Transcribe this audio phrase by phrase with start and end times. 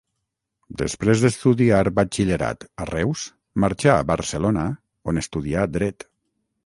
[0.79, 3.27] Després d'estudiar batxillerat a Reus
[3.67, 4.65] marxà a Barcelona
[5.13, 6.09] on estudià Dret.